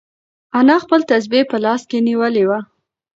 [0.59, 2.59] انا خپل تسبیح په لاس کې نیولې وه.